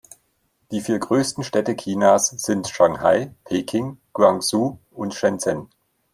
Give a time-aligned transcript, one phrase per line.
[0.71, 5.69] Die vier größten Städte Chinas sind Shanghai, Peking, Guangzhou und Shenzhen.